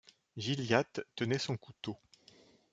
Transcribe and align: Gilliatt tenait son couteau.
Gilliatt 0.35 1.01
tenait 1.15 1.37
son 1.37 1.57
couteau. 1.57 1.95